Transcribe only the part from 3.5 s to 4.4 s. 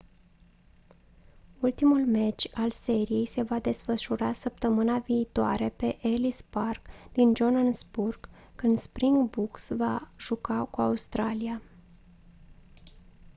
desfășura